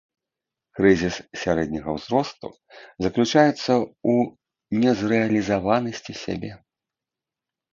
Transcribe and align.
Крызіс 0.77 1.15
сярэдняга 1.41 1.89
ўзросту 1.97 2.47
заключаецца 3.07 3.71
ў 4.13 4.83
незрэалізаванасці 4.85 6.13
сябе. 6.25 6.51